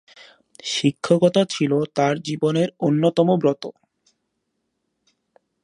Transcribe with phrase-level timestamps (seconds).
[0.65, 3.63] শিক্ষকতা ছিল তাঁর জীবনের অন্যতম ব্রত।